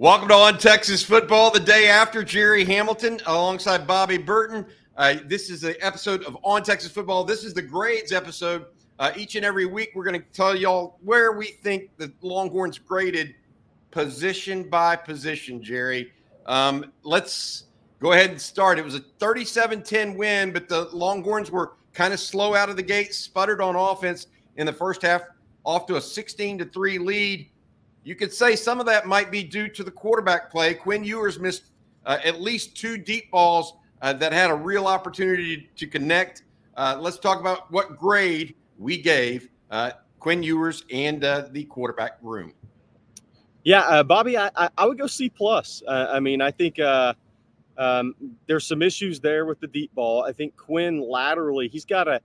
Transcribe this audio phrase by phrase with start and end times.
[0.00, 4.64] Welcome to On Texas Football, the day after Gerry Hamilton alongside Bobby Burton.
[4.96, 7.22] Uh, this is an episode of On Texas Football.
[7.24, 8.64] This is the grades episode.
[8.98, 12.78] Uh, each and every week, we're going to tell y'all where we think the Longhorns
[12.78, 13.34] graded
[13.90, 16.12] position by position, Gerry.
[16.46, 17.64] Um, let's
[18.00, 18.78] go ahead and start.
[18.78, 22.76] It was a 37 10 win, but the Longhorns were kind of slow out of
[22.76, 25.24] the gate, sputtered on offense in the first half,
[25.66, 27.49] off to a 16 3 lead.
[28.02, 30.74] You could say some of that might be due to the quarterback play.
[30.74, 31.64] Quinn Ewers missed
[32.06, 36.44] uh, at least two deep balls uh, that had a real opportunity to connect.
[36.76, 42.16] Uh, let's talk about what grade we gave uh, Quinn Ewers and uh, the quarterback
[42.22, 42.54] room.
[43.64, 45.82] Yeah, uh, Bobby, I, I, would go C plus.
[45.86, 46.78] I mean, I think
[47.76, 48.14] um,
[48.46, 50.24] there's some issues there with the deep ball.
[50.24, 52.22] I think Quinn laterally, he's got a.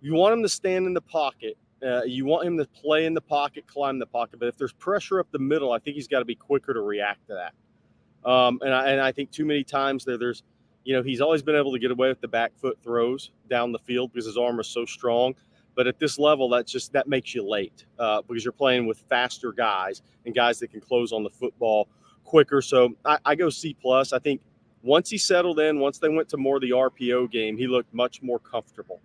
[0.00, 3.14] You want him to stand in the pocket uh, you want him to play in
[3.14, 6.08] the pocket, climb the pocket, but if there's pressure up the middle, I think he's
[6.08, 8.28] got to be quicker to react to that.
[8.28, 10.42] Um, and, I, and I think too many times there, there's,
[10.84, 13.72] you know, he's always been able to get away with the back foot throws down
[13.72, 15.34] the field because his arm is so strong.
[15.74, 18.98] But at this level, that's just that makes you late uh, because you're playing with
[19.08, 21.88] faster guys and guys that can close on the football
[22.24, 22.60] quicker.
[22.60, 24.12] So I, I go C plus.
[24.12, 24.40] I think
[24.82, 28.22] once he settled in, once they went to more the RPO game, he looked much
[28.22, 29.00] more comfortable.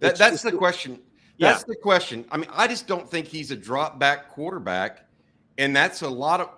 [0.00, 1.00] That, that's the question.
[1.38, 1.66] That's yeah.
[1.68, 2.24] the question.
[2.30, 5.04] I mean, I just don't think he's a drop back quarterback.
[5.58, 6.50] And that's a lot of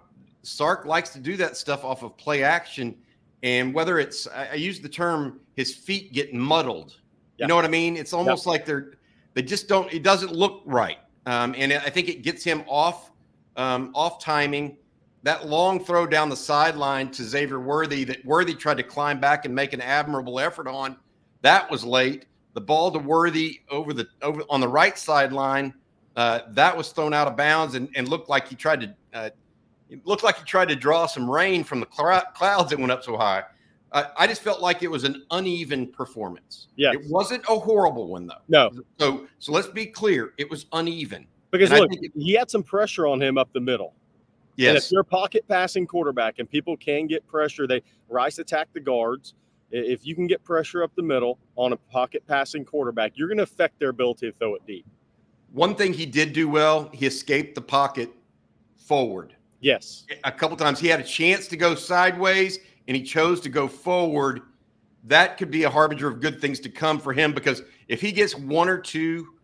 [0.42, 2.96] Sark likes to do that stuff off of play action.
[3.42, 6.98] And whether it's, I, use the term, his feet get muddled.
[7.36, 7.44] Yeah.
[7.44, 7.96] You know what I mean?
[7.96, 8.52] It's almost yeah.
[8.52, 8.92] like they're,
[9.34, 10.98] they just don't, it doesn't look right.
[11.26, 13.10] Um, and I think it gets him off,
[13.56, 14.76] um, off timing.
[15.22, 19.44] That long throw down the sideline to Xavier Worthy that Worthy tried to climb back
[19.44, 20.96] and make an admirable effort on,
[21.42, 22.24] that was late.
[22.54, 25.72] The ball to Worthy over the over on the right sideline,
[26.16, 29.30] uh, that was thrown out of bounds and, and looked like he tried to uh,
[30.04, 33.04] looked like he tried to draw some rain from the cl- clouds that went up
[33.04, 33.44] so high.
[33.92, 36.68] Uh, I just felt like it was an uneven performance.
[36.76, 38.42] Yeah, it wasn't a horrible one though.
[38.48, 38.70] No.
[38.98, 42.62] So so let's be clear, it was uneven because and look, it, he had some
[42.62, 43.94] pressure on him up the middle.
[44.56, 44.68] Yes.
[44.68, 48.74] And if you're a pocket passing quarterback and people can get pressure, they Rice attacked
[48.74, 49.34] the guards.
[49.70, 53.38] If you can get pressure up the middle on a pocket passing quarterback, you're going
[53.38, 54.86] to affect their ability to throw it deep.
[55.52, 58.10] One thing he did do well, he escaped the pocket
[58.76, 59.34] forward.
[59.60, 60.06] Yes.
[60.24, 62.58] A couple times he had a chance to go sideways
[62.88, 64.40] and he chose to go forward.
[65.04, 68.12] That could be a harbinger of good things to come for him because if he
[68.12, 69.34] gets one or two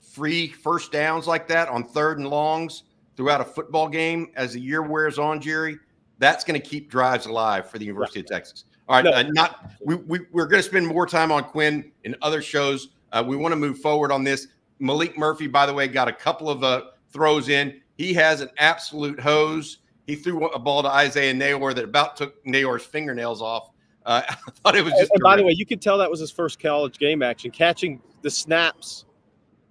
[0.00, 2.84] free first downs like that on third and longs
[3.16, 5.78] throughout a football game as the year wears on, Gerry,
[6.18, 8.30] that's going to keep drives alive for the University right.
[8.30, 8.64] of Texas.
[8.88, 9.10] All right, no.
[9.12, 12.88] uh, not we, we we're going to spend more time on Quinn in other shows.
[13.12, 14.48] Uh, we want to move forward on this.
[14.80, 17.80] Maalik Murphy, by the way, got a couple of uh, throws in.
[17.96, 19.78] He has an absolute hose.
[20.06, 23.70] He threw a ball to Isaiah Neyor that about took Neyor's fingernails off.
[24.04, 25.12] Uh, I thought it was just.
[25.22, 28.30] By the way, you could tell that was his first college game action, catching the
[28.30, 29.04] snaps.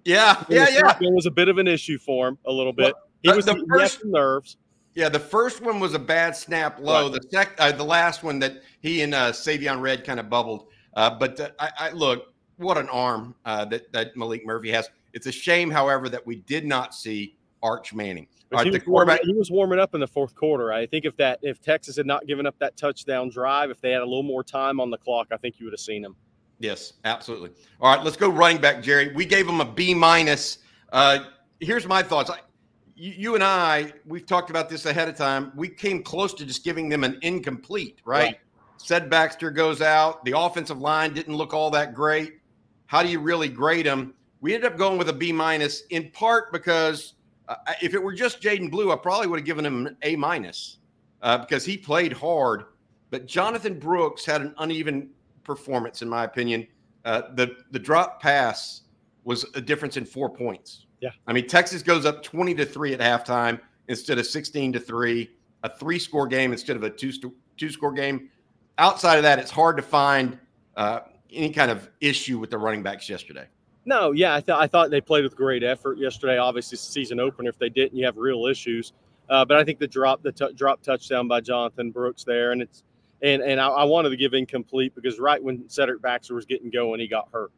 [0.04, 0.96] Yeah, yeah, yeah.
[1.00, 2.94] It was a bit of an issue for him, a little bit.
[3.22, 4.56] He was the first, nerves.
[4.94, 7.08] Yeah, the first one was a bad snap low.
[7.08, 10.66] The sec, uh, the last one that he and uh, Savion Red kind of bubbled.
[10.94, 14.90] Uh, but uh, I, I, look, what an arm uh, that that Maalik Murphy has.
[15.14, 18.26] It's a shame, however, that we did not see Arch Manning.
[18.50, 20.72] Right, he, was warming, he, was warming, up in the fourth quarter.
[20.72, 23.92] I think if that if Texas had not given up that touchdown drive, if they
[23.92, 26.14] had a little more time on the clock, I think you would have seen him.
[26.58, 27.50] Yes, absolutely.
[27.80, 29.12] All right, let's go running back, Gerry.
[29.14, 30.58] We gave him a B minus.
[30.92, 31.20] Uh,
[31.60, 32.30] here's my thoughts.
[32.30, 32.40] I,
[33.02, 35.50] you, you, and I, we've talked about this ahead of time.
[35.56, 38.22] We came close to just giving them an incomplete, right?
[38.22, 38.40] right.
[38.76, 40.24] Said Baxter goes out.
[40.24, 42.34] The offensive line didn't look all that great.
[42.86, 44.14] How do you really grade them?
[44.40, 47.14] We ended up going with a B minus in part because
[47.48, 50.14] uh, if it were just Jaydon Blue, I probably would have given him an A
[50.14, 50.78] minus
[51.22, 52.66] uh, because he played hard.
[53.10, 55.10] But Jonathan Brooks had an uneven
[55.42, 56.68] performance, in my opinion.
[57.04, 58.82] Uh, the the drop pass
[59.24, 60.86] was a difference in four points.
[61.02, 61.10] Yeah.
[61.26, 65.30] I mean, Texas goes up 20 to 3 at halftime instead of 16 to 3,
[65.64, 67.12] a three score game instead of a two,
[67.56, 68.30] two score game.
[68.78, 70.38] Outside of that, it's hard to find
[70.76, 71.00] uh,
[71.30, 73.46] any kind of issue with the running backs yesterday.
[73.84, 76.38] No, yeah, I, th- I thought they played with great effort yesterday.
[76.38, 77.50] Obviously, season opener.
[77.50, 78.92] If they didn't, you have real issues.
[79.28, 82.62] Uh, but I think the drop, the t- drop touchdown by Jonathan Brooks there, and
[82.62, 82.84] it's
[83.22, 86.70] and and I, I, wanted to give incomplete because right when Cedric Baxter was getting
[86.70, 87.50] going, he got hurt.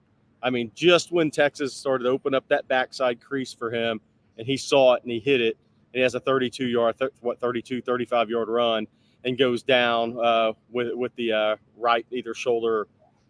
[0.45, 4.01] I mean, just when Texas started to open up that backside crease for him
[4.37, 5.57] and he saw it and he hit it,
[5.93, 8.87] and he has a 32 yard, th- what, 32, 35 yard run
[9.25, 12.87] and goes down uh, with, with the uh, right either shoulder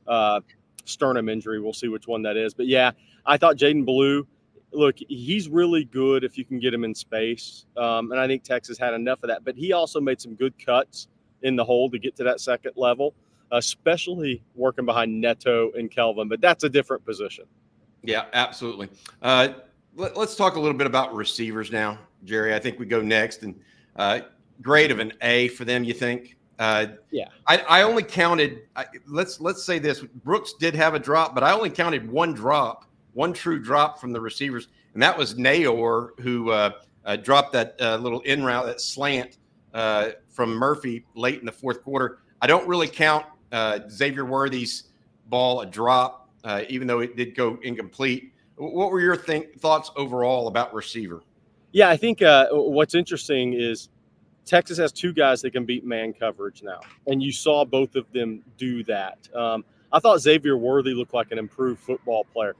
[0.08, 0.40] uh,
[0.84, 1.60] sternum injury.
[1.60, 2.52] We'll see which one that is.
[2.52, 2.90] But yeah,
[3.24, 4.26] I thought Jaydon Blue,
[4.72, 7.64] look, he's really good if you can get him in space.
[7.76, 9.44] Um, and I think Texas had enough of that.
[9.44, 11.06] But he also made some good cuts
[11.42, 13.14] in the hole to get to that second level,
[13.54, 16.28] especially working behind Neto and Kelvin.
[16.28, 17.44] But that's a different position.
[18.02, 18.90] Yeah, absolutely.
[19.22, 19.48] Uh,
[19.96, 22.54] let, us talk a little bit about receivers now, Gerry.
[22.54, 23.42] I think we go next.
[23.42, 23.58] And
[23.96, 24.20] uh,
[24.60, 26.36] grade of an A for them, you think?
[26.58, 28.62] Uh, yeah, I, I only counted.
[28.76, 32.32] I, let's let's say this: Brooks did have a drop, but I only counted one
[32.32, 32.84] drop
[33.14, 36.72] one true drop from the receivers, and that was Neyor who uh,
[37.04, 39.38] uh, dropped that uh, little in route, that slant
[39.72, 42.18] uh, from Murphy late in the fourth quarter.
[42.42, 44.84] I don't really count uh, Xavier Worthy's
[45.26, 48.32] ball a drop, uh, even though it did go incomplete.
[48.56, 51.22] What were your think, thoughts overall about receiver?
[51.72, 53.88] Yeah, I think uh, what's interesting is
[54.44, 58.10] Texas has two guys that can beat man coverage now, and you saw both of
[58.12, 59.18] them do that.
[59.34, 62.54] Um, I thought Xavier Worthy looked like an improved football player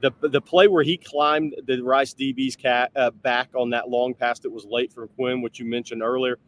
[0.00, 4.14] the the play where he climbed the Rice DB's cat uh, back on that long
[4.14, 6.38] pass that was late from Quinn, which you mentioned earlier,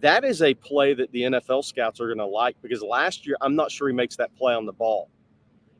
[0.00, 3.36] that is a play that the NFL scouts are going to like because last year
[3.40, 5.08] I'm not sure he makes that play on the ball.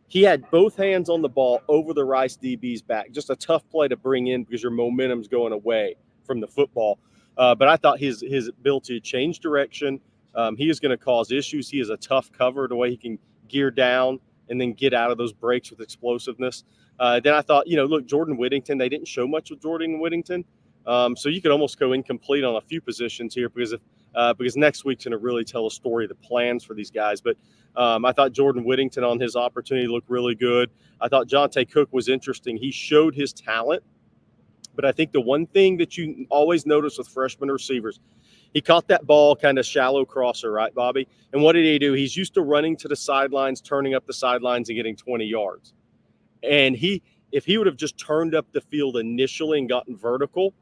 [0.08, 3.10] He had both hands on the ball over the Rice DB's back.
[3.10, 6.98] Just a tough play to bring in because your momentum's going away from the football.
[7.36, 10.00] Uh, but I thought his his ability to change direction,
[10.34, 11.68] um, he is going to cause issues.
[11.68, 13.18] He is a tough cover the way he can
[13.48, 16.64] gear down and then get out of those breaks with explosiveness.
[16.98, 19.98] Uh, then I thought, you know, look, Jordan Whittington, they didn't show much with Jordan
[20.00, 20.44] Whittington.
[20.86, 23.80] Um, so you could almost go incomplete on a few positions here because if,
[24.14, 26.90] uh, because next week's going to really tell a story of the plans for these
[26.90, 27.20] guys.
[27.20, 27.36] But
[27.76, 30.70] um, I thought Jordan Whittington on his opportunity looked really good.
[31.00, 32.56] I thought Johntay Cook was interesting.
[32.56, 33.82] He showed his talent.
[34.74, 38.00] But I think the one thing that you always notice with freshman receivers,
[38.52, 41.06] he caught that ball kind of shallow crosser, right, Bobby?
[41.32, 41.92] And what did he do?
[41.92, 45.74] He's used to running to the sidelines, turning up the sidelines, and getting 20 yards.
[46.42, 47.02] And he,
[47.32, 50.54] if he would have just turned up the field initially and gotten vertical,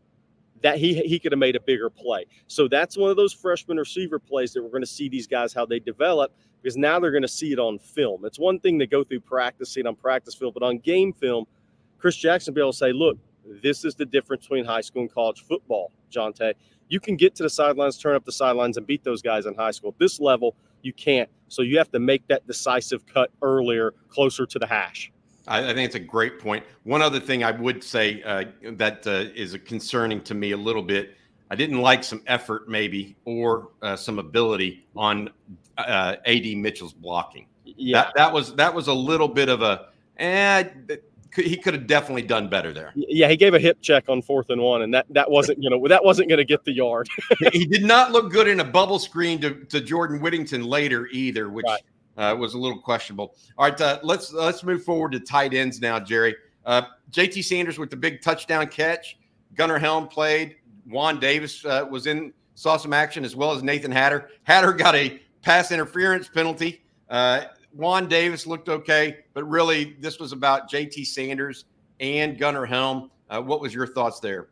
[0.62, 2.25] that he he could have made a bigger play.
[2.47, 5.53] So that's one of those freshman receiver plays that we're going to see these guys
[5.53, 8.25] how they develop because now they're going to see it on film.
[8.25, 11.12] It's one thing to go through practice, see it on practice film, but on game
[11.12, 11.47] film,
[11.99, 15.12] Chris Jackson be able to say, "Look, this is the difference between high school and
[15.12, 16.55] college football." Johntay,
[16.88, 19.55] you can get to the sidelines, turn up the sidelines, and beat those guys in
[19.55, 19.91] high school.
[19.91, 21.29] At this level, you can't.
[21.49, 25.12] So you have to make that decisive cut earlier, closer to the hash.
[25.47, 26.65] I, I, think it's a great point.
[26.85, 30.83] One other thing I would say uh, that uh, is concerning to me a little
[30.83, 31.17] bit.
[31.50, 35.31] I didn't like some effort, maybe, or uh, some ability on
[35.77, 37.47] uh, Ad Mitchell's blocking.
[37.65, 39.89] Yeah, that, that was that was a little bit of a.
[40.19, 40.65] Eh,
[41.35, 42.93] he could have definitely done better there.
[42.94, 45.71] Yeah, he gave a hip check on fourth and one, and that that wasn't you
[45.71, 47.09] know that wasn't going to get the yard.
[47.53, 51.49] he did not look good in a bubble screen to, to Jordan Whittington later either,
[51.49, 51.83] which right
[52.17, 53.35] uh, was a little questionable.
[53.59, 56.35] All right, uh, let's let's move forward to tight ends now, Gerry.
[56.64, 59.19] Uh, JT Sanders with the big touchdown catch.
[59.55, 60.56] Gunnar Helm played.
[60.87, 64.31] Juan Davis uh, was in, saw some action as well as Nathan Hatter.
[64.44, 66.82] Hatter got a pass interference penalty.
[67.09, 67.44] Uh,
[67.75, 71.65] Juan Davis looked okay, but really this was about JT Sanders
[72.00, 73.11] and Gunnar Helm.
[73.31, 74.49] Uh, what was your thoughts there?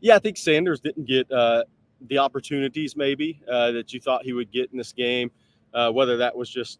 [0.00, 4.70] Yeah, I think Sanders didn't get the opportunities maybe that you thought he would get
[4.72, 5.30] in this game.
[5.72, 6.78] whether that was just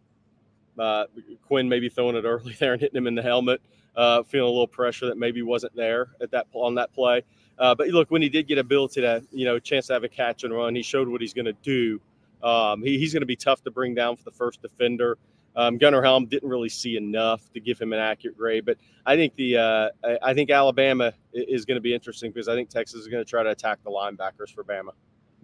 [0.78, 1.06] uh,
[1.46, 3.60] Quinn maybe throwing it early there and hitting him in the helmet,
[3.96, 7.22] uh, feeling a little pressure that maybe wasn't there at that on that play.
[7.58, 10.08] Uh, but look, when he did get ability to, you know, chance to have a
[10.08, 12.00] catch and run, he showed what he's going to do.
[12.42, 15.18] Um, he, he's going to be tough to bring down for the first defender.
[15.56, 19.16] Um, Gunnar Helm didn't really see enough to give him an accurate grade, but I
[19.16, 19.88] think the uh,
[20.22, 23.28] I think Alabama is going to be interesting because I think Texas is going to
[23.28, 24.90] try to attack the linebackers for Bama.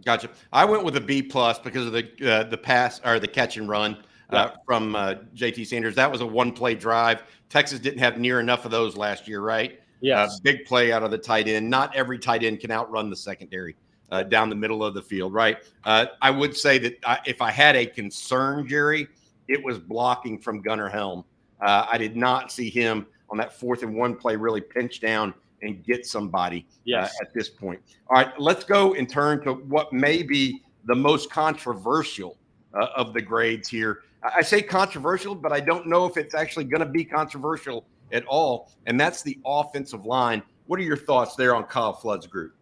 [0.04, 0.28] Gotcha.
[0.52, 3.56] I went with a B plus because of the uh, the pass or the catch
[3.56, 3.96] and run
[4.30, 5.94] uh, from uh, JT Sanders.
[5.94, 7.22] That was a one play drive.
[7.48, 9.80] Texas didn't have near enough of those last year, right?
[10.00, 10.22] Yeah.
[10.22, 11.68] Uh, big play out of the tight end.
[11.68, 13.76] Not every tight end can outrun the secondary
[14.10, 15.58] uh, down the middle of the field, right?
[15.84, 19.08] Uh, I would say that I, if I had a concern, Gerry,
[19.48, 21.24] it was blocking from Gunnar Helm.
[21.60, 25.34] Uh, I did not see him on that fourth and one play really pinch down
[25.62, 27.14] and get somebody yes.
[27.20, 27.80] at this point.
[28.08, 32.36] All right, let's go and turn to what may be the most controversial
[32.74, 34.02] of the grades here.
[34.22, 38.24] I say controversial, but I don't know if it's actually going to be controversial at
[38.26, 38.70] all.
[38.86, 40.42] And that's the offensive line.
[40.66, 42.54] What are your thoughts there on Kyle Flood's group?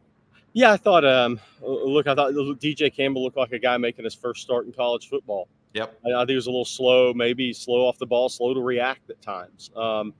[0.54, 1.04] Yeah, I thought.
[1.04, 4.72] Um, look, I thought DJ Campbell looked like a guy making his first start in
[4.72, 5.48] college football.
[5.74, 5.98] Yep.
[6.04, 8.60] I, I think he was a little slow, maybe slow off the ball, slow to
[8.60, 9.70] react at times.
[9.76, 10.12] Um,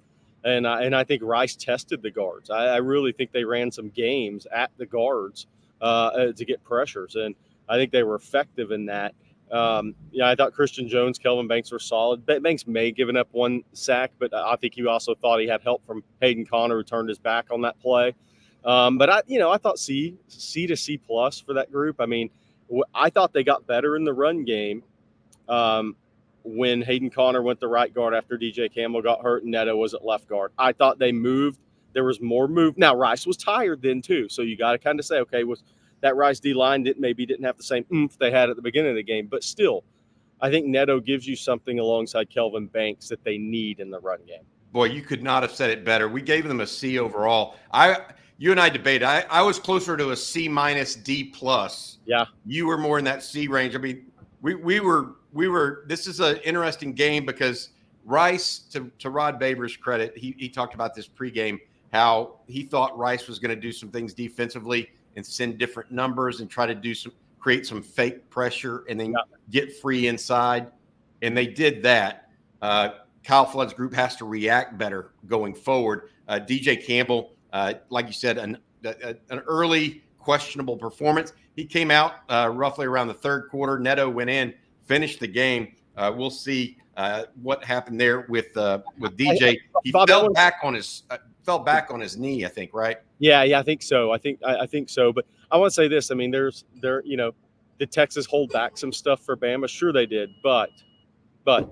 [0.45, 2.51] and I, and I think Rice tested the guards.
[2.51, 5.47] I, I really think they ran some games at the guards
[5.81, 7.35] uh, to get pressures, and
[7.69, 9.15] I think they were effective in that.
[9.53, 12.25] Um, yeah, I thought Christian Jones, Kelvin Banks were solid.
[12.25, 15.61] Banks may have given up one sack, but I think he also thought he had
[15.61, 18.15] help from Hayden Conner, who turned his back on that play.
[18.65, 21.97] Um, but I, you know, I thought C, C to C plus for that group.
[22.01, 22.31] I mean,
[22.95, 24.83] I thought they got better in the run game
[25.49, 25.97] um,
[26.45, 29.93] when Hayden Conner went the right guard after DJ Campbell got hurt and Neto was
[29.93, 30.53] at left guard.
[30.59, 31.59] I thought they moved.
[31.93, 32.79] There was more move.
[32.79, 35.63] Now Rice was tired then too, so you got to kind of say, okay, was
[36.03, 38.63] that Rice D line didn't maybe didn't have the same oomph they had at the
[38.63, 39.85] beginning of the game, but still,
[40.41, 44.19] I think Neto gives you something alongside Kelvin Banks that they need in the run
[44.27, 44.43] game.
[44.73, 46.09] Boy, you could not have said it better.
[46.09, 47.57] We gave them a C overall.
[47.73, 47.99] I
[48.39, 49.05] you and I debated.
[49.05, 51.99] I, I was closer to a C minus D plus.
[52.05, 52.25] Yeah.
[52.45, 53.75] You were more in that C range.
[53.75, 54.07] I mean,
[54.41, 57.71] we we were we were this is an interesting game because
[58.05, 61.61] Rice, to, to Rod Babers' credit, he, he talked about this pregame,
[61.93, 66.41] how he thought Rice was going to do some things defensively and send different numbers
[66.41, 69.19] and try to do some create some fake pressure and then yeah.
[69.51, 70.69] get free inside.
[71.23, 72.29] And they did that.
[72.63, 72.91] Uh,
[73.25, 76.11] Kyle Flood's group has to react better going forward.
[76.29, 81.33] Uh, DJ Campbell, uh, like you said, an, a, an early questionable performance.
[81.57, 83.79] He came out uh, roughly around the third quarter.
[83.79, 84.55] Neto went in,
[84.85, 85.75] finished the game.
[85.97, 88.55] Uh, we'll see uh, what happened there with
[88.99, 89.59] with DJ.
[89.85, 91.05] He fell back on his
[91.45, 92.99] fell back on his knee, I think, right?
[93.19, 94.13] Yeah, yeah, I think so.
[94.13, 95.13] I think I, I think so.
[95.13, 96.11] But I want to say this.
[96.11, 97.33] I mean, there's there, you know,
[97.79, 99.69] did Texas hold back some stuff for Bama?
[99.69, 100.31] Sure, they did.
[100.43, 100.71] But
[101.45, 101.69] but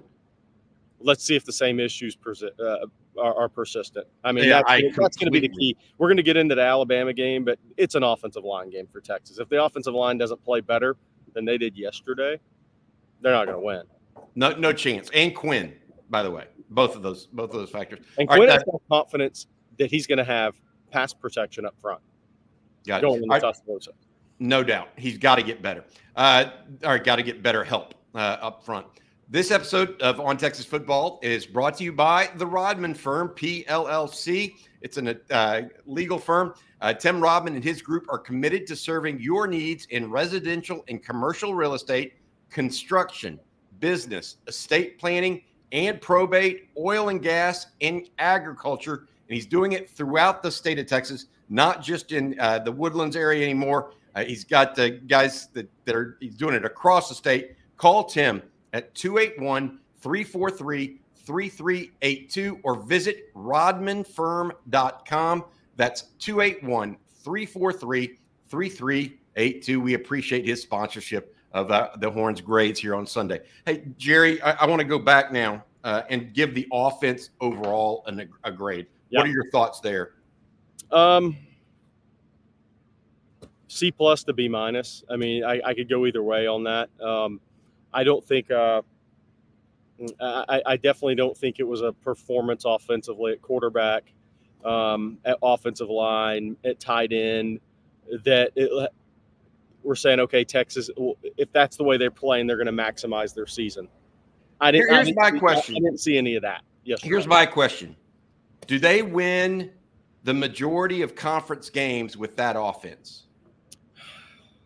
[1.01, 2.87] let's see if the same issues persi- uh,
[3.19, 4.07] are, are, persistent.
[4.23, 5.77] I mean, yeah, that's, that's going to be the key.
[5.99, 9.01] We're going to get into the Alabama game, but it's an offensive line game for
[9.01, 9.39] Texas.
[9.39, 10.97] If the offensive line doesn't play better
[11.33, 12.39] than they did yesterday,
[13.21, 13.83] they're not going to win.
[14.35, 15.11] No, no chance.
[15.15, 15.75] And Quinn,
[16.09, 18.01] by the way, both of those, both of those factors.
[18.19, 19.47] And Quinn right, has that, confidence
[19.79, 20.61] that he's going to have
[20.91, 22.01] pass protection up front.
[22.87, 23.41] Got going it.
[23.41, 23.93] Tuscaloosa.
[24.39, 24.89] No doubt.
[24.97, 25.85] He's got to get better.
[26.17, 26.51] Uh,
[26.85, 28.87] or got to get better help uh, up front.
[29.29, 34.55] This episode of On Texas Football is brought to you by the Rodman Firm, PLLC.
[34.81, 36.55] It's a uh, legal firm.
[36.81, 41.01] Uh, Tim Rodman and his group are committed to serving your needs in residential and
[41.01, 42.15] commercial real estate,
[42.49, 43.39] construction,
[43.81, 50.43] business, estate planning, and probate, oil and gas, and agriculture and he's doing it throughout
[50.43, 53.93] the state of Texas, not just in uh, the Woodlands area anymore.
[54.17, 57.55] Uh, he's got the guys that, that are he's doing it across the state.
[57.77, 65.45] Call Tim at 281 343 3382 or visit rodmanfirm.com.
[65.77, 68.19] That's 281 343
[68.49, 69.81] 3382.
[69.81, 73.41] We appreciate his sponsorship of uh, the Horns grades here on Sunday.
[73.67, 78.05] Hey, Gerry, I, I want to go back now uh, and give the offense overall
[78.07, 78.87] an, a grade.
[79.11, 80.13] What are your thoughts there?
[80.93, 81.37] Um,
[83.69, 85.05] C plus to B minus.
[85.11, 86.91] I mean, I, I, could go either way on that.
[87.01, 87.41] Um,
[87.93, 88.51] I don't think.
[88.51, 88.83] Uh,
[90.21, 94.13] I, I, definitely don't think it was a performance offensively at quarterback,
[94.65, 97.61] um, at offensive line, at tight end.
[98.25, 98.91] That it,
[99.83, 100.91] we're saying, okay, Texas,
[101.37, 103.89] if that's the way they're playing, they're going to maximize their season.
[104.61, 104.89] I didn't.
[104.89, 105.77] Here's I didn't my see, question.
[105.77, 106.63] I didn't see any of that.
[106.85, 107.01] Yes.
[107.03, 107.97] Here's my question:
[108.67, 109.71] do they win
[110.25, 113.25] the majority of conference games with that offense?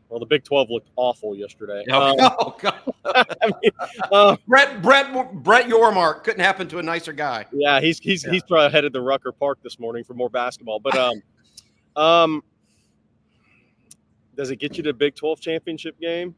[0.09, 1.85] Well, the Big Twelve looked awful yesterday.
[1.91, 2.75] Oh, um, oh God!
[3.05, 3.71] I mean,
[4.13, 7.47] uh, Brett Brett Brett Yormark couldn't happen to a nicer guy.
[7.53, 8.33] Yeah, he's he's yeah.
[8.33, 10.81] he's probably headed to Rucker Park this morning for more basketball.
[10.81, 11.23] But um,
[11.97, 12.45] um,
[14.37, 16.35] does it get you to the Big Twelve championship game?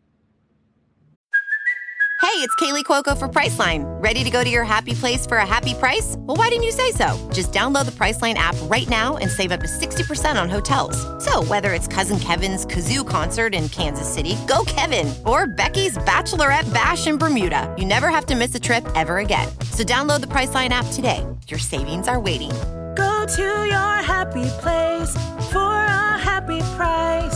[2.23, 3.85] Hey, it's Kaley Cuoco for Priceline.
[4.03, 6.17] Ready to go to your happy place for a happy price?
[6.19, 7.17] Well, why didn't you say so?
[7.33, 10.97] Just download the Priceline app right now and save up to 60% on hotels.
[11.25, 16.71] So, whether it's Cousin Kevin's Kazoo concert in Kansas City, go Kevin, or Becky's Bachelorette
[16.75, 19.49] Bash in Bermuda, you never have to miss a trip ever again.
[19.73, 21.25] So, download the Priceline app today.
[21.49, 22.51] Your savings are waiting.
[22.97, 25.13] Go to your happy place
[25.53, 27.36] for a happy price.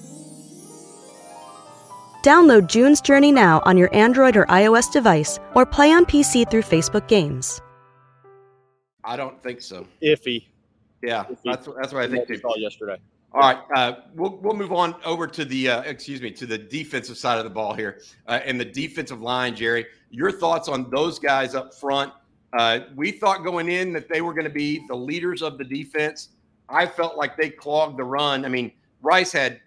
[2.21, 6.61] Download June's Journey now on your Android or iOS device or play on PC through
[6.61, 7.61] Facebook Games.
[9.03, 9.87] I don't think so.
[10.03, 10.45] Iffy.
[11.01, 11.37] Yeah, Iffy.
[11.43, 12.29] that's that's what I think.
[12.29, 12.97] We saw yesterday.
[13.33, 16.57] All right, uh, we'll we'll move on over to the uh, excuse me to the
[16.57, 19.87] defensive side of the ball here uh, and the defensive line, Gerry.
[20.11, 22.13] Your thoughts on those guys up front?
[22.53, 25.63] Uh, we thought going in that they were going to be the leaders of the
[25.63, 26.29] defense.
[26.69, 28.45] I felt like they clogged the run.
[28.45, 29.59] I mean, Rice had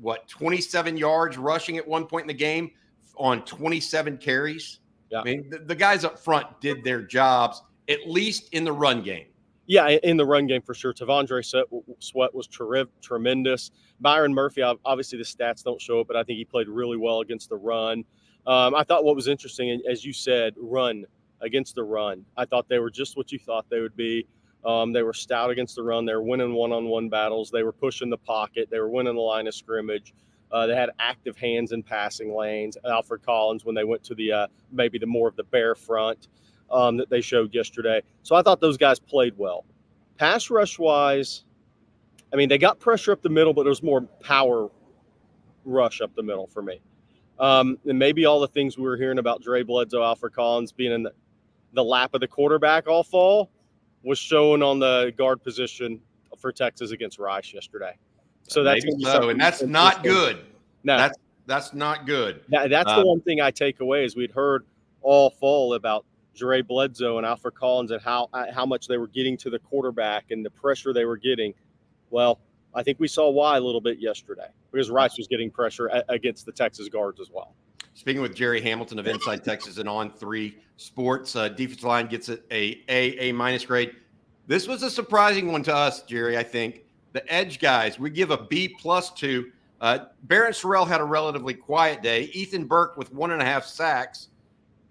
[0.00, 2.70] what 27 yards rushing at one point in the game
[3.16, 4.80] on 27 carries.
[5.10, 5.20] Yeah.
[5.20, 9.02] I mean, the, the guys up front did their jobs at least in the run
[9.02, 9.26] game.
[9.66, 10.94] Yeah, in the run game for sure.
[10.94, 11.44] T'Vondre
[11.98, 13.70] Sweat was terrific, tremendous.
[14.00, 17.20] Byron Murphy, obviously the stats don't show it, but I think he played really well
[17.20, 18.04] against the run.
[18.46, 21.04] Um, I thought what was interesting, as you said, run
[21.42, 22.24] against the run.
[22.36, 24.26] I thought they were just what you thought they would be.
[24.64, 26.04] Um, they were stout against the run.
[26.04, 27.50] They were winning one-on-one battles.
[27.50, 28.68] They were pushing the pocket.
[28.70, 30.14] They were winning the line of scrimmage.
[30.50, 32.76] Uh, they had active hands in passing lanes.
[32.84, 36.28] Alfred Collins, when they went to the uh, maybe the more of the bare front,
[36.70, 38.02] um, that they showed yesterday.
[38.22, 39.64] So I thought those guys played well.
[40.16, 41.44] Pass rush wise,
[42.32, 44.70] I mean, they got pressure up the middle, but there was more power
[45.64, 46.80] rush up the middle for me.
[47.38, 50.92] Um, and maybe all the things we were hearing about Dre Bledsoe, Alfred Collins being
[50.92, 51.12] in the,
[51.74, 53.50] the lap of the quarterback all fall
[54.08, 56.00] was shown on the guard position
[56.38, 57.94] for Texas against Rice yesterday.
[58.44, 60.38] So that's so, and that's not good.
[60.82, 62.40] No, that's that's not good.
[62.48, 64.64] That, that's the um, one thing I take away is we'd heard
[65.02, 69.08] all fall about Dre Bledsoe and Alfred Collins and how uh, how much they were
[69.08, 71.52] getting to the quarterback and the pressure they were getting.
[72.08, 72.40] Well,
[72.74, 76.46] I think we saw why a little bit yesterday because Rice was getting pressure against
[76.46, 77.54] the Texas guards as well.
[77.98, 82.28] Speaking with Gerry Hamilton of Inside Texas and On Three Sports, uh, defensive line gets
[82.28, 83.90] a a a minus grade.
[84.46, 86.38] This was a surprising one to us, Gerry.
[86.38, 89.50] I think the edge guys we give a B plus to.
[89.80, 92.30] Uh, Barryn Sorrell had a relatively quiet day.
[92.34, 94.28] Ethan Burke with one and a half sacks.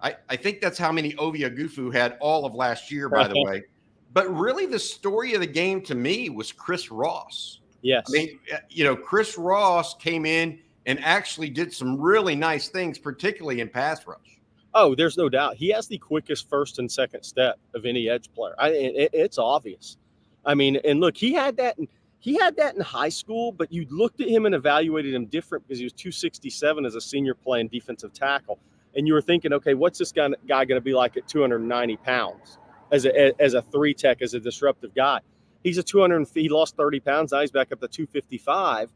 [0.02, 3.42] I, I think that's how many Ovie Oghoufo had all of last year, by the
[3.46, 3.64] way.
[4.12, 7.62] But really, the story of the game to me was Chris Ross.
[7.82, 8.06] Yes.
[8.10, 12.70] I mean, uh, you know, Chris Ross came in and actually did some really nice
[12.70, 14.40] things, particularly in pass rush.
[14.74, 15.56] Oh, there's no doubt.
[15.56, 18.56] He has the quickest first and second step of any edge player.
[18.58, 19.98] I, it, it's obvious.
[20.46, 21.78] I mean, and look, he had that.
[21.78, 21.88] In,
[22.20, 25.68] he had that in high school, but you looked at him and evaluated him different
[25.68, 28.60] because he was 267 as a senior playing defensive tackle
[28.98, 31.98] and you were thinking, okay, what's this guy, guy going to be like at 290
[31.98, 32.58] pounds
[32.92, 35.20] as a as a three tech as a disruptive guy?
[35.64, 36.28] He's a 200.
[36.34, 37.32] He lost 30 pounds.
[37.32, 38.90] Now he's back up to 255,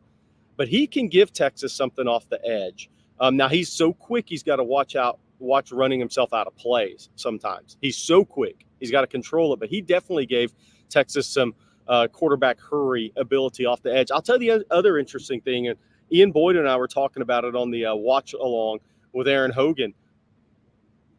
[0.57, 2.89] but he can give Texas something off the edge.
[3.19, 4.25] Um, now he's so quick.
[4.27, 7.09] He's got to watch out, watch running himself out of plays.
[7.15, 8.65] Sometimes he's so quick.
[8.79, 9.59] He's got to control it.
[9.59, 10.53] But he definitely gave
[10.89, 11.53] Texas some
[11.87, 14.11] uh, quarterback hurry ability off the edge.
[14.11, 15.77] I'll tell you the other interesting thing, and
[16.11, 18.79] Ian Boyd and I were talking about it on the uh, watch along
[19.13, 19.93] with Aaron Hogan.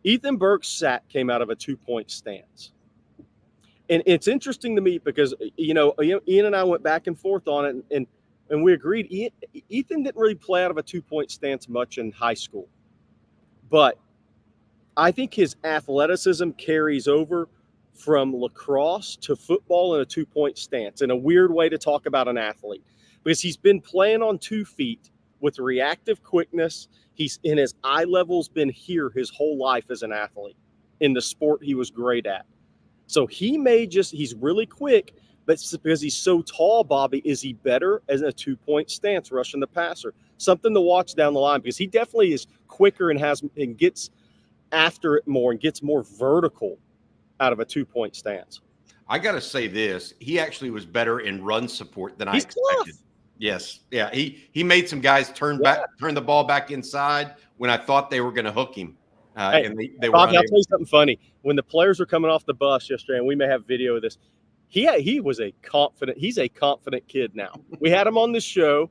[0.04, 2.72] Ethan Burke's sack came out of a two point stance.
[3.88, 7.46] And it's interesting to me because, you know, Ian and I went back and forth
[7.46, 8.06] on it, and, and
[8.60, 9.06] we agreed
[9.68, 12.68] Ethan didn't really play out of a two point stance much in high school.
[13.70, 13.98] But
[14.96, 17.48] I think his athleticism carries over
[17.94, 22.06] from lacrosse to football in a two point stance in a weird way to talk
[22.06, 22.82] about an athlete
[23.22, 25.10] because he's been playing on two feet
[25.40, 30.12] with reactive quickness He's in his eye level's been here his whole life as an
[30.12, 30.56] athlete
[31.00, 32.46] in the sport he was great at.
[33.06, 35.14] So he may just he's really quick,
[35.46, 39.60] but because he's so tall, Bobby, is he better as a two point stance rushing
[39.60, 40.14] the passer?
[40.38, 44.10] Something to watch down the line because he definitely is quicker and has and gets
[44.70, 46.78] after it more and gets more vertical
[47.40, 48.60] out of a two point stance.
[49.08, 52.46] I got to say this: he actually was better in run support than he's I
[52.46, 52.94] expected.
[52.94, 53.02] Tough.
[53.38, 53.80] Yes.
[53.90, 54.10] Yeah.
[54.12, 55.76] He he made some guys turn yeah.
[55.76, 58.96] back, turn the ball back inside when I thought they were going to hook him.
[59.34, 61.18] Uh, hey, and they, they Bobby, I'll tell you something funny.
[61.40, 64.02] When the players were coming off the bus yesterday, and we may have video of
[64.02, 64.18] this,
[64.72, 66.16] he he was a confident.
[66.16, 67.52] He's a confident kid now.
[67.78, 68.90] we had him on the show,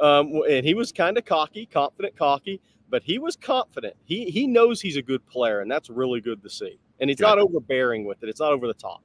[0.00, 3.94] um, and he was kind of cocky, confident, cocky, but he was confident.
[4.06, 6.78] He he knows he's a good player, and that's really good to see.
[6.98, 8.30] And he's not overbearing with it.
[8.30, 9.02] It's not over the top.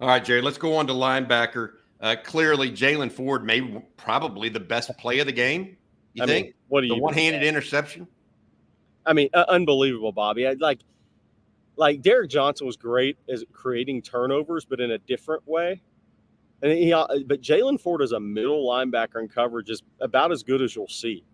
[0.00, 0.42] All right, Gerry.
[0.42, 1.72] Let's go on to linebacker.
[2.00, 5.76] Uh, clearly, Jaylan Ford made probably the best play of the game.
[6.12, 6.46] You I think?
[6.46, 6.94] Mean, what do you?
[6.94, 8.06] The one-handed interception.
[9.04, 10.46] I mean, uh, unbelievable, Bobby.
[10.46, 10.78] I, like,
[11.76, 15.82] like Derrick Johnson was great as creating turnovers, but in a different way.
[16.62, 20.42] And he, uh, but Jaylan Ford is a middle linebacker in coverage is about as
[20.42, 21.24] good as you'll see.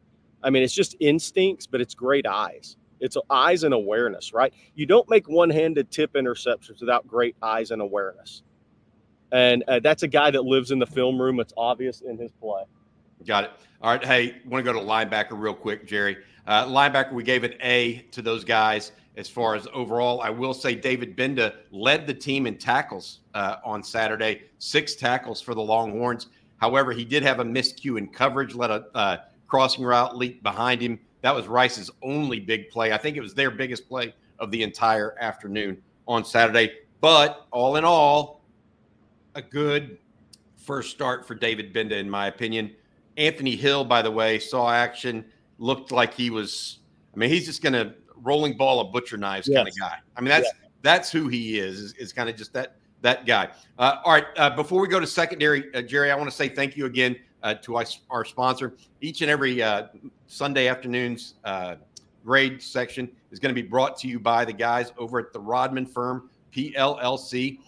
[0.42, 2.76] I mean, it's just instincts, but it's great eyes.
[3.00, 4.52] It's eyes and awareness, right?
[4.74, 8.42] You don't make one-handed tip interceptions without great eyes and awareness
[9.32, 11.40] and uh, that's a guy that lives in the film room.
[11.40, 12.64] It's obvious in his play.
[13.26, 13.50] Got it.
[13.82, 14.04] All right.
[14.04, 16.18] Hey, want to go to linebacker real quick, Gerry.
[16.46, 20.20] Uh, linebacker, we gave an A to those guys as far as overall.
[20.20, 25.40] I will say David Gbenda led the team in tackles uh, on Saturday, six tackles
[25.40, 26.28] for the Longhorns.
[26.58, 30.80] However, he did have a miscue in coverage, let a uh, crossing route leak behind
[30.80, 30.98] him.
[31.22, 32.92] That was Rice's only big play.
[32.92, 36.72] I think it was their biggest play of the entire afternoon on Saturday.
[37.00, 38.40] But all in all,
[39.34, 39.98] a good
[40.56, 42.72] first start for David Gbenda, in my opinion.
[43.20, 45.24] Anthony Hill, by the way, saw action,
[45.58, 46.78] looked like he was.
[47.14, 49.56] I mean, he's just going to rolling ball of butcher knives yes.
[49.56, 49.98] kind of guy.
[50.16, 50.68] I mean, that's yeah.
[50.82, 51.78] that's who he is.
[51.78, 53.50] Is, is kind of just that that guy.
[53.78, 54.26] Uh, all right.
[54.36, 57.16] Uh, before we go to secondary, uh, Gerry, I want to say thank you again
[57.42, 58.74] uh, to our, our, sponsor.
[59.00, 59.88] Each and every uh,
[60.26, 61.76] Sunday afternoons uh,
[62.24, 65.40] grade section is going to be brought to you by the guys over at the
[65.40, 67.58] Rodman Firm PLLC.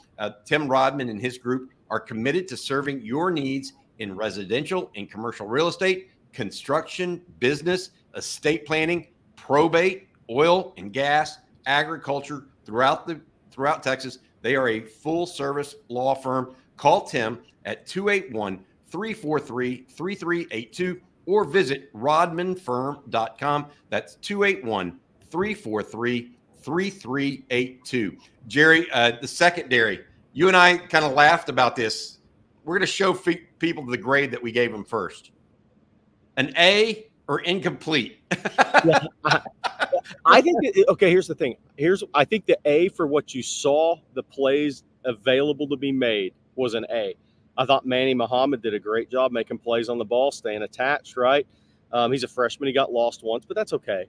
[0.45, 5.47] Tim Rodman and his group are committed to serving your needs in residential and commercial
[5.47, 14.19] real estate, construction, business, estate planning, probate, oil and gas, agriculture throughout the throughout Texas.
[14.41, 16.55] They are a full service law firm.
[16.77, 23.67] Call Tim at 281 343 3382 or visit rodmanfirm.com.
[23.89, 24.99] That's 281
[25.31, 28.17] 343 3382.
[28.49, 32.19] Gerry, uh, the secondary, you and I kind of laughed about this.
[32.65, 33.13] We're going to show
[33.59, 35.33] people the grade that we gave them first
[36.37, 38.21] an A or incomplete.
[38.85, 39.05] yeah,
[40.27, 40.57] I think
[40.89, 41.11] okay.
[41.11, 41.57] Here's the thing.
[41.77, 46.35] Here's I think the A for what you saw, the plays available to be made
[46.57, 47.15] was an A.
[47.57, 51.17] I thought Manny Muhammad did a great job making plays on the ball, staying attached.
[51.17, 51.47] Right,
[51.93, 52.67] um, he's a freshman.
[52.67, 54.07] He got lost once, but that's okay.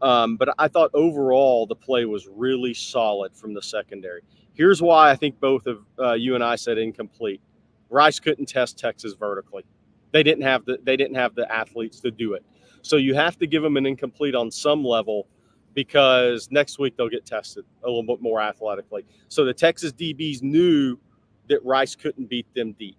[0.00, 4.22] Um, but I thought overall the play was really solid from the secondary.
[4.54, 7.40] Here's why I think both of uh, you and I said incomplete.
[7.90, 9.64] Rice couldn't test Texas vertically.
[10.12, 12.44] They didn't have the they didn't have the athletes to do it.
[12.82, 15.26] So you have to give them an incomplete on some level
[15.74, 19.04] because next week they'll get tested a little bit more athletically.
[19.28, 20.98] So the Texas DBs knew
[21.48, 22.96] that Rice couldn't beat them deep.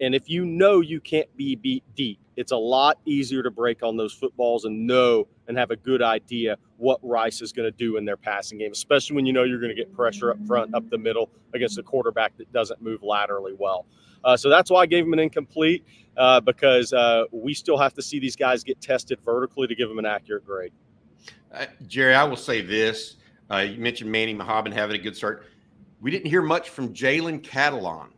[0.00, 3.82] And if you know you can't be beat deep, it's a lot easier to break
[3.82, 7.76] on those footballs and know and have a good idea what Rice is going to
[7.76, 10.38] do in their passing game, especially when you know you're going to get pressure up
[10.46, 13.86] front, up the middle against a quarterback that doesn't move laterally well.
[14.24, 15.84] Uh, so that's why I gave him an incomplete
[16.16, 19.88] uh, because uh, we still have to see these guys get tested vertically to give
[19.88, 20.72] them an accurate grade.
[21.52, 23.16] Uh, Gerry, I will say this.
[23.50, 25.46] Uh, you mentioned Manny Muhammad having a good start.
[26.00, 28.08] We didn't hear much from Jalen Catalon.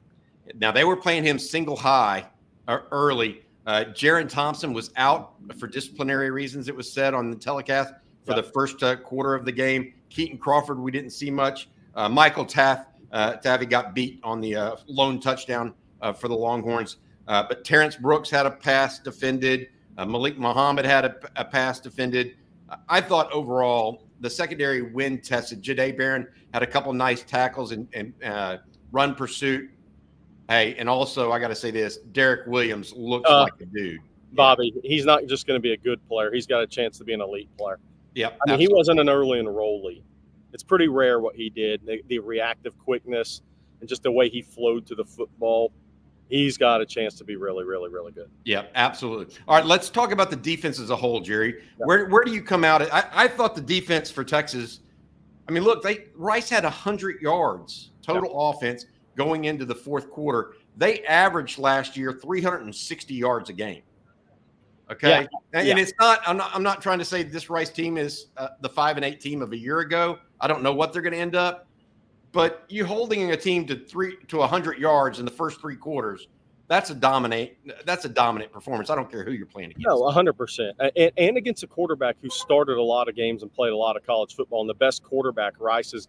[0.54, 2.26] Now, they were playing him single high
[2.66, 3.42] uh, early.
[3.68, 7.92] Uh, Jerrin Thompson was out for disciplinary reasons, it was said on the telecast
[8.24, 9.92] for the first quarter of the game.
[10.10, 11.68] Kitan Crawford, we didn't see much.
[12.10, 15.74] Michael Taaffe, Taffy got beat on the lone touchdown
[16.16, 16.96] for the Longhorns.
[17.28, 19.68] Uh, but Terrance Brooks had a pass defended.
[19.98, 22.36] Uh, Malik Muhammad had a, a, pass defended.
[22.88, 25.62] I thought overall the secondary win tested.
[25.62, 28.58] Jahdae Barron had a couple nice tackles and, and uh,
[28.92, 29.70] run pursuit.
[30.48, 34.00] Hey, and also I got to say this: Derek Williams looks uh, like a dude.
[34.32, 37.04] Bobby, he's not just going to be a good player; he's got a chance to
[37.04, 37.78] be an elite player.
[38.14, 38.66] Yeah, I mean, absolutely.
[38.66, 40.02] he wasn't an early enrollee.
[40.52, 41.84] It's pretty rare what he did.
[41.84, 43.42] The, the reactive quickness
[43.80, 45.72] and just the way he flowed to the football
[46.28, 48.30] he's got a chance to be really, really, really good.
[48.44, 49.34] Yeah, absolutely.
[49.46, 51.56] All right, let's talk about the defense as a whole, Gerry.
[51.78, 51.86] Yeah.
[51.86, 52.82] Where where do you come out?
[52.82, 54.80] I, I thought the defense for Texas.
[55.48, 58.50] I mean, look, they Rice had hundred yards total yeah.
[58.50, 58.86] offense
[59.18, 60.54] going into the fourth quarter.
[60.76, 63.82] They averaged last year 360 yards a game.
[64.90, 65.26] Okay, yeah.
[65.52, 66.50] And, and, it's not I'm, not.
[66.54, 69.42] I'm not trying to say this Rice team is uh, the five and eight team
[69.42, 70.18] of a year ago.
[70.40, 71.66] I don't know what they're going to end up.
[72.32, 76.28] But you holding a team to three to hundred yards in the first three quarters,
[76.68, 77.58] that's a dominate.
[77.84, 78.88] That's a dominant performance.
[78.88, 79.86] I don't care who you're playing against.
[79.86, 83.52] No, hundred percent, and, and against a quarterback who started a lot of games and
[83.52, 86.08] played a lot of college football, and the best quarterback Rice has,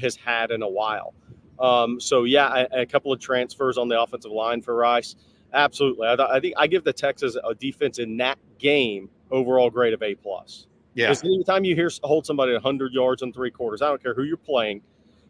[0.00, 1.14] has had in a while.
[1.60, 5.16] Um, so yeah, a, a, couple of transfers on the offensive line for Rice.
[5.52, 9.92] Absolutely, I, I think I give the Texas a defense in that game overall grade
[9.92, 10.66] of A plus.
[10.94, 11.08] Yeah.
[11.08, 14.24] Because anytime you hear hold somebody 100 yards in three quarters, I don't care who
[14.24, 14.82] you're playing,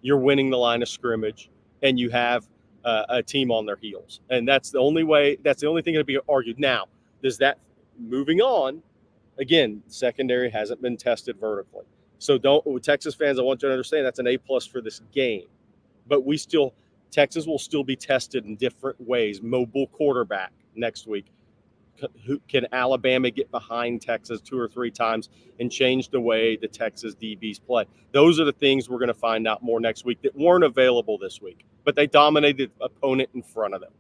[0.03, 1.51] you're winning the line of scrimmage
[1.83, 2.49] and you have
[2.85, 4.21] uh, a team on their heels.
[4.31, 6.59] And that's the only way, that's the only thing to be argued.
[6.59, 6.87] Now,
[7.23, 7.59] does that,
[7.99, 8.83] moving on,
[9.39, 11.85] again, secondary hasn't been tested vertically.
[12.19, 15.01] So don't, Texas fans, I want you to understand that's an A plus for this
[15.13, 15.47] game.
[16.11, 16.75] But we still,
[17.11, 19.41] Texas will still be tested in different ways.
[19.41, 21.33] Mobile quarterback next week
[22.25, 26.69] who can Alabama get behind Texas two or three times and change the way the
[26.69, 27.85] Texas DBs play?
[28.13, 31.19] Those are the things we're going to find out more next week that weren't available
[31.19, 33.93] this week, but they dominated the opponent in front of them.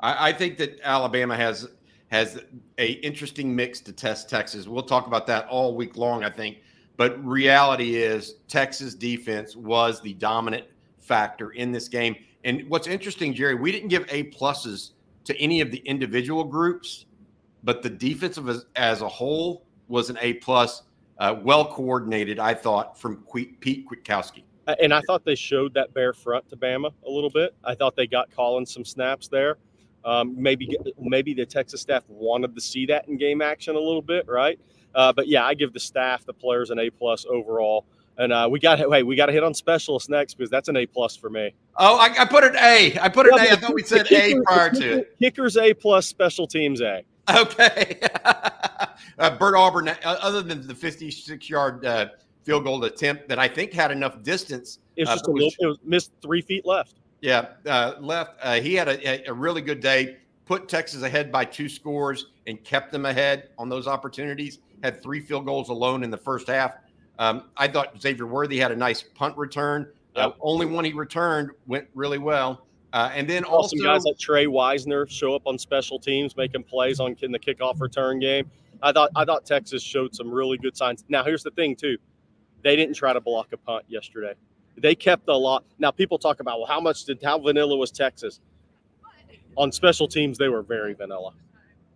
[0.00, 1.68] I, I think that Alabama has
[2.10, 2.40] has
[2.78, 4.66] a interesting mix to test Texas.
[4.66, 6.58] We'll talk about that all week long, I think.
[6.96, 10.64] But reality is Texas defense was the dominant
[11.08, 12.14] factor in this game.
[12.44, 14.92] And what's interesting, Gerry, we didn't give A pluses
[15.24, 17.06] to any of the individual groups
[17.62, 20.82] but the defensive as, as a whole was an A plus,
[21.18, 22.38] uh, well coordinated.
[22.38, 24.42] I thought from Pete Kwiatkowski.
[24.80, 27.54] and I thought they showed that bare front to Bama a little bit.
[27.64, 29.56] I thought they got Collins some snaps there.
[30.04, 34.02] Um, maybe maybe the Texas staff wanted to see that in game action a little
[34.02, 34.58] bit, right?
[34.94, 37.84] Uh, but yeah, I give the staff, the players, an A plus overall.
[38.18, 40.76] And uh, we got hey, we got to hit on specialists next because that's an
[40.76, 41.54] A plus for me.
[41.76, 42.98] Oh, I, I, put an A.
[43.00, 43.52] I put an yeah, A.
[43.52, 45.16] I thought we said kicker, A prior to it.
[45.20, 47.04] Kickers A plus, special teams A.
[47.32, 48.00] Okay.
[48.24, 52.08] uh, Bert Auburn, uh, other than the 56 yard uh,
[52.42, 54.80] field goal attempt that I think had enough distance.
[54.96, 56.94] It was uh, just a little, it was missed three feet left.
[57.20, 58.36] Yeah, uh, left.
[58.42, 60.18] Uh, he had a, a, really good day.
[60.46, 64.58] Put Texas ahead by two scores and kept them ahead on those opportunities.
[64.82, 66.74] Had three field goals alone in the first half.
[67.18, 69.88] Um, I thought Xavier Worthy had a nice punt return.
[70.16, 70.26] Yep.
[70.26, 72.66] Uh, only one he returned went really well.
[72.92, 77.00] Uh, and then also guys like Tre Wisner show up on special teams, making plays
[77.00, 78.50] on in the kickoff return game.
[78.82, 81.04] I thought I thought Texas showed some really good signs.
[81.08, 81.98] Now here's the thing too,
[82.62, 84.34] they didn't try to block a punt yesterday.
[84.76, 85.64] They kept a lot.
[85.78, 88.40] Now people talk about well, how much did how vanilla was Texas?
[89.56, 91.32] On special teams, they were very vanilla.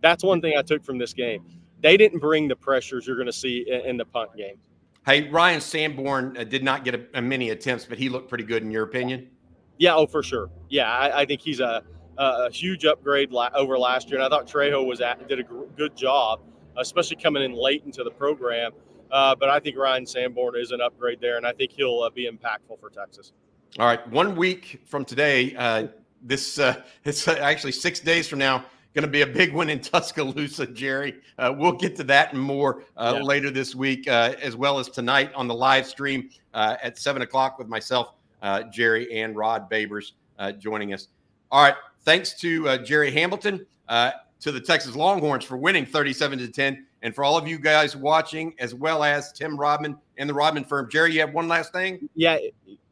[0.01, 1.45] That's one thing I took from this game.
[1.81, 4.57] They didn't bring the pressures you're going to see in, in, the punt game.
[5.05, 8.45] Hey, Ryan Sanborn uh, did not get a, a, many attempts, but he looked pretty
[8.45, 9.29] good in your opinion.
[9.77, 10.49] Yeah, oh for sure.
[10.69, 11.83] Yeah, I, I think he's a,
[12.17, 15.43] a huge upgrade la- over last year, and I thought Trejo was at, did a
[15.43, 16.39] g- good job,
[16.77, 18.71] especially coming in late into the program.
[19.11, 22.09] Uh, but I think Ryan Sanborn is an upgrade there, and I think he'll uh,
[22.09, 23.33] be impactful for Texas.
[23.77, 25.87] All right, one week from today, uh,
[26.21, 28.63] this uh, it's actually six days from now.
[28.93, 31.15] Going to be a big one in Tuscaloosa, Gerry.
[31.39, 33.23] Uh, we'll get to that and more uh, yeah.
[33.23, 37.23] later this week, uh, as well as tonight on the live stream uh, at seven
[37.23, 40.11] o'clock with myself, uh, Gerry, and Rod Babers
[40.59, 41.07] joining us.
[41.49, 46.85] All right, thanks to Gerry Hamilton, to the Texas Longhorns for winning thirty-seven to ten
[47.01, 50.65] and for all of you guys watching, as well as Tim Rodman and the Rodman
[50.65, 50.87] firm.
[50.91, 52.07] Gerry, you have one last thing?
[52.13, 52.37] Yeah,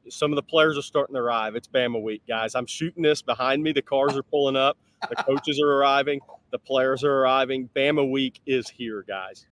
[0.09, 1.55] some of the players are starting to arrive.
[1.55, 2.55] It's Bama week, guys.
[2.55, 3.71] I'm shooting this behind me.
[3.71, 4.77] The cars are pulling up.
[5.09, 6.21] The coaches are arriving.
[6.51, 7.69] The players are arriving.
[7.75, 9.45] Bama week is here, guys.